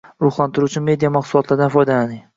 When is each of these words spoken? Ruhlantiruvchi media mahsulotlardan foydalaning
Ruhlantiruvchi 0.25 0.83
media 0.87 1.13
mahsulotlardan 1.19 1.73
foydalaning 1.77 2.29